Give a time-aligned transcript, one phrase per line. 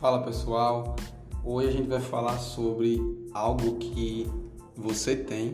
[0.00, 0.96] Fala pessoal,
[1.44, 2.98] hoje a gente vai falar sobre
[3.34, 4.26] algo que
[4.74, 5.52] você tem,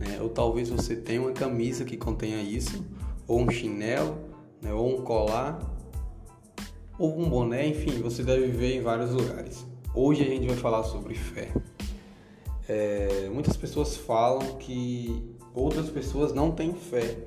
[0.00, 0.20] né?
[0.20, 2.84] ou talvez você tenha uma camisa que contenha isso,
[3.28, 4.18] ou um chinelo,
[4.60, 4.72] né?
[4.72, 5.60] ou um colar,
[6.98, 9.64] ou um boné, enfim, você deve ver em vários lugares.
[9.94, 11.52] Hoje a gente vai falar sobre fé.
[12.68, 17.18] É, muitas pessoas falam que outras pessoas não têm fé.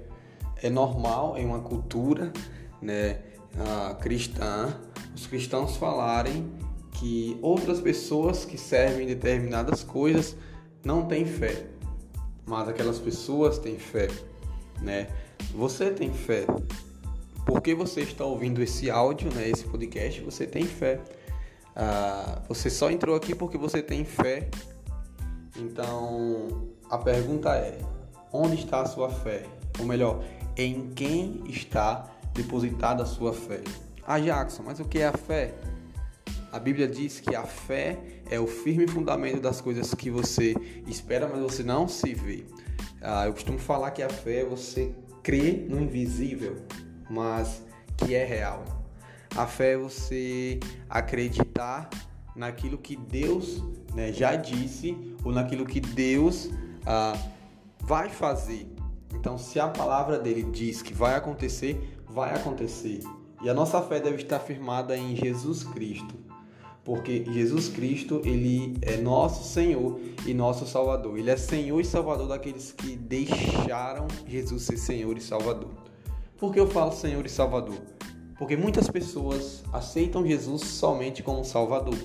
[0.62, 2.34] É normal em uma cultura
[2.82, 3.22] né,
[4.00, 4.74] cristã
[5.20, 6.50] os cristãos falarem
[6.92, 10.36] que outras pessoas que servem determinadas coisas
[10.84, 11.66] não têm fé,
[12.46, 14.08] mas aquelas pessoas têm fé,
[14.82, 15.10] né?
[15.54, 16.46] Você tem fé.
[17.46, 21.02] Porque você está ouvindo esse áudio, né, esse podcast, você tem fé.
[21.76, 24.50] Ah, você só entrou aqui porque você tem fé.
[25.58, 27.78] Então, a pergunta é:
[28.32, 29.46] onde está a sua fé?
[29.80, 30.24] Ou melhor,
[30.56, 32.10] em quem está
[32.42, 33.62] depositada a sua fé?
[34.08, 35.54] Ah, Jackson, mas o que é a fé?
[36.52, 40.56] A Bíblia diz que a fé é o firme fundamento das coisas que você
[40.88, 42.46] espera, mas você não se vê.
[43.02, 46.56] Ah, eu costumo falar que a fé é você crer no invisível,
[47.10, 47.62] mas
[47.98, 48.64] que é real.
[49.36, 50.60] A fé é você
[50.90, 51.90] acreditar
[52.36, 56.50] naquilo que Deus né, já disse ou naquilo que Deus
[56.86, 57.16] ah,
[57.82, 58.68] vai fazer.
[59.14, 63.00] Então, se a palavra dele diz que vai acontecer, vai acontecer.
[63.42, 66.16] E a nossa fé deve estar firmada em Jesus Cristo,
[66.84, 71.18] porque Jesus Cristo, ele é nosso Senhor e nosso Salvador.
[71.18, 75.70] Ele é Senhor e Salvador daqueles que deixaram Jesus ser Senhor e Salvador.
[76.38, 77.80] Por que eu falo Senhor e Salvador?
[78.38, 81.98] Porque muitas pessoas aceitam Jesus somente como Salvador.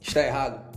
[0.00, 0.74] Está errado?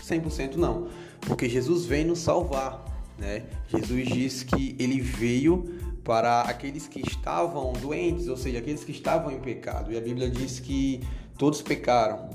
[0.00, 0.88] 100% não,
[1.22, 2.84] porque Jesus vem nos salvar,
[3.18, 3.46] né?
[3.68, 5.77] Jesus diz que ele veio
[6.08, 9.92] para aqueles que estavam doentes, ou seja, aqueles que estavam em pecado.
[9.92, 11.02] E a Bíblia diz que
[11.36, 12.30] todos pecaram.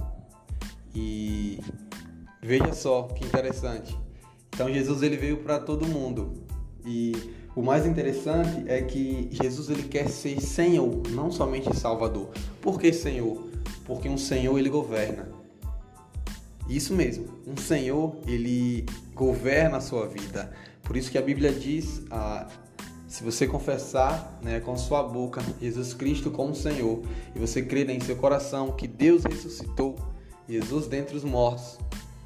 [0.94, 1.60] E
[2.40, 3.98] veja só que interessante.
[4.54, 6.36] Então Jesus ele veio para todo mundo.
[6.86, 7.14] E
[7.56, 12.30] o mais interessante é que Jesus ele quer ser Senhor, não somente Salvador.
[12.62, 13.50] Por que Senhor?
[13.86, 15.30] Porque um Senhor ele governa.
[16.70, 18.86] Isso mesmo, um Senhor ele
[19.16, 20.54] governa a sua vida.
[20.84, 22.48] Por isso que a Bíblia diz, ah,
[23.14, 27.00] se você confessar né, com sua boca Jesus Cristo como Senhor
[27.36, 29.96] e você crer em seu coração que Deus ressuscitou
[30.50, 31.78] Jesus dentre os mortos,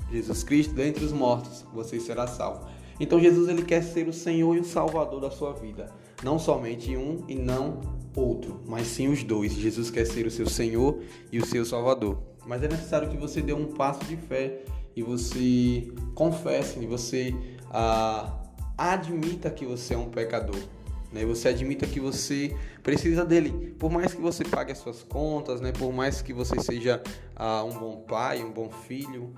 [0.10, 2.70] Jesus Cristo dentre os mortos, você será salvo.
[3.02, 5.94] Então Jesus ele quer ser o Senhor e o Salvador da sua vida,
[6.24, 7.82] não somente um e não
[8.16, 9.52] outro, mas sim os dois.
[9.52, 12.18] Jesus quer ser o seu Senhor e o seu Salvador.
[12.46, 14.62] Mas é necessário que você dê um passo de fé
[14.96, 17.36] e você confesse, e você
[17.72, 18.42] ah,
[18.78, 20.77] admita que você é um pecador.
[21.12, 21.26] Né?
[21.26, 23.76] Você admita que você precisa dele.
[23.80, 25.72] Por mais que você pague as suas contas, né?
[25.72, 27.02] por mais que você seja
[27.36, 29.34] ah, um bom pai, um bom filho,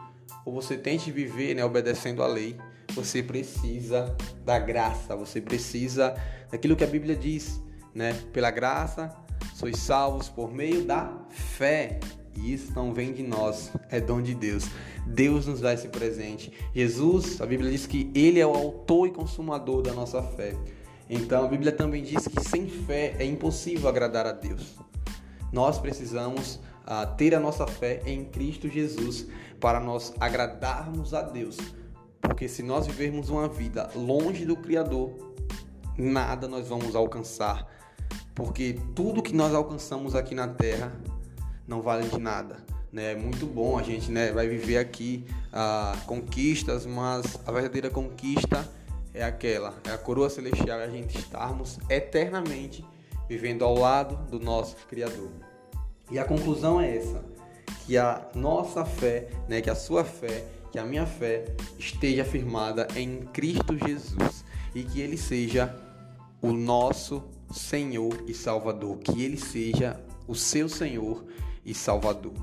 [0.45, 2.57] ou você tente viver né, obedecendo a lei,
[2.93, 6.15] você precisa da graça, você precisa
[6.51, 7.61] daquilo que a Bíblia diz,
[7.93, 8.13] né?
[8.33, 9.15] Pela graça
[9.53, 11.99] sois salvos por meio da fé.
[12.35, 14.65] E isso não vem de nós, é dom de Deus.
[15.05, 16.53] Deus nos dá esse presente.
[16.73, 20.55] Jesus, a Bíblia diz que ele é o autor e consumador da nossa fé.
[21.09, 24.75] Então a Bíblia também diz que sem fé é impossível agradar a Deus.
[25.51, 29.25] Nós precisamos ah, ter a nossa fé em Cristo Jesus
[29.59, 31.57] para nós agradarmos a Deus.
[32.21, 35.33] Porque se nós vivermos uma vida longe do Criador,
[35.97, 37.67] nada nós vamos alcançar.
[38.35, 40.93] Porque tudo que nós alcançamos aqui na terra
[41.67, 42.57] não vale de nada.
[42.91, 43.13] Né?
[43.13, 48.67] É muito bom a gente né, vai viver aqui ah, conquistas, mas a verdadeira conquista
[49.19, 52.85] é aquela, é a coroa celestial, a gente estarmos eternamente
[53.27, 55.29] vivendo ao lado do nosso Criador.
[56.09, 57.23] E a conclusão é essa,
[57.85, 61.45] que a nossa fé, né, que a sua fé, que a minha fé
[61.77, 65.75] esteja firmada em Cristo Jesus e que ele seja
[66.41, 71.25] o nosso Senhor e Salvador, que ele seja o seu Senhor
[71.65, 72.33] e Salvador.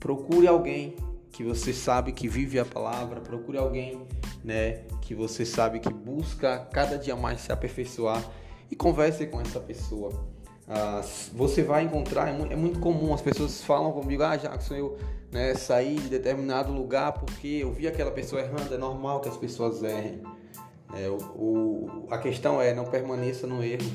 [0.00, 0.96] Procure alguém
[1.30, 4.02] que você sabe que vive a palavra, procure alguém,
[4.44, 8.22] né, que você sabe que busca cada dia mais se aperfeiçoar
[8.70, 10.12] e converse com essa pessoa.
[10.68, 11.02] Ah,
[11.32, 14.98] você vai encontrar, é, é muito comum, as pessoas falam comigo, ah, Jackson, eu
[15.32, 19.36] né, saí de determinado lugar porque eu vi aquela pessoa errando, é normal que as
[19.36, 20.22] pessoas errem.
[20.94, 23.90] É, o, o, a questão é, não permaneça no erro.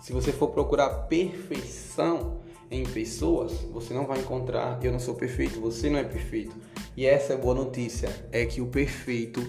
[0.00, 2.38] Se você for procurar perfeição,
[2.72, 6.56] em pessoas, você não vai encontrar eu não sou perfeito, você não é perfeito.
[6.96, 9.40] E essa é a boa notícia, é que o perfeito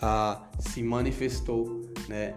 [0.00, 2.34] ah, se manifestou né,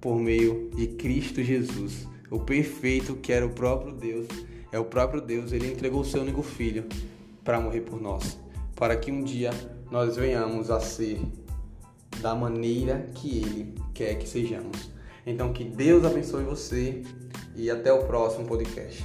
[0.00, 2.06] por meio de Cristo Jesus.
[2.30, 4.26] O perfeito, que era o próprio Deus,
[4.70, 6.86] É o próprio Deus, ele entregou o seu único filho
[7.44, 8.38] para morrer por nós,
[8.74, 9.50] para que um dia
[9.90, 11.20] nós venhamos a ser
[12.22, 14.90] da maneira que ele quer que sejamos.
[15.26, 17.02] Então que Deus abençoe você
[17.54, 19.04] e até o próximo podcast.